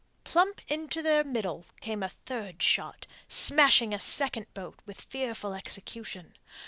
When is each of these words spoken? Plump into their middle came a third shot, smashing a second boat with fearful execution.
Plump 0.23 0.61
into 0.67 1.03
their 1.03 1.23
middle 1.23 1.65
came 1.79 2.01
a 2.01 2.09
third 2.09 2.63
shot, 2.63 3.05
smashing 3.27 3.93
a 3.93 3.99
second 3.99 4.51
boat 4.55 4.79
with 4.83 4.99
fearful 4.99 5.53
execution. 5.53 6.35